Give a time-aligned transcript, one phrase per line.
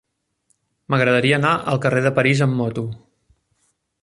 [0.93, 2.89] M'agradaria anar al carrer de París amb moto.